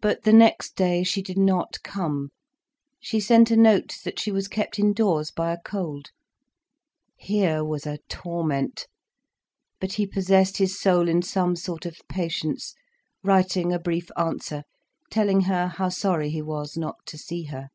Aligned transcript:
But 0.00 0.22
the 0.22 0.32
next 0.32 0.76
day, 0.76 1.02
she 1.02 1.20
did 1.20 1.36
not 1.36 1.82
come, 1.82 2.30
she 3.00 3.18
sent 3.18 3.50
a 3.50 3.56
note 3.56 3.98
that 4.04 4.20
she 4.20 4.30
was 4.30 4.46
kept 4.46 4.78
indoors 4.78 5.32
by 5.32 5.50
a 5.52 5.58
cold. 5.60 6.12
Here 7.16 7.64
was 7.64 7.86
a 7.88 7.98
torment! 8.08 8.86
But 9.80 9.94
he 9.94 10.06
possessed 10.06 10.58
his 10.58 10.78
soul 10.78 11.08
in 11.08 11.22
some 11.22 11.56
sort 11.56 11.86
of 11.86 11.96
patience, 12.08 12.72
writing 13.24 13.72
a 13.72 13.80
brief 13.80 14.12
answer, 14.16 14.62
telling 15.10 15.40
her 15.40 15.66
how 15.66 15.88
sorry 15.88 16.30
he 16.30 16.40
was 16.40 16.76
not 16.76 17.04
to 17.06 17.18
see 17.18 17.46
her. 17.46 17.70